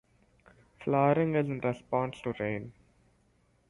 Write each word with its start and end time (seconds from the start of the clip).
Flowering 0.79 1.35
is 1.35 1.45
in 1.45 1.59
response 1.59 2.19
to 2.21 2.33
rain. 2.39 2.73